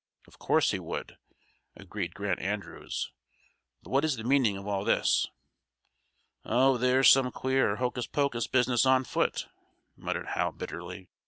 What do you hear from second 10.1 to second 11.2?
Hal, bitterly.